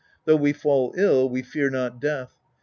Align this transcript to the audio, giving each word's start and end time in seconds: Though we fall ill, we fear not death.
Though 0.25 0.35
we 0.35 0.51
fall 0.51 0.95
ill, 0.97 1.29
we 1.29 1.43
fear 1.43 1.69
not 1.69 2.01
death. 2.01 2.33